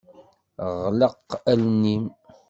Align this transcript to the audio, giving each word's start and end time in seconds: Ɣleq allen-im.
Ɣleq 0.85 1.29
allen-im. 1.51 2.03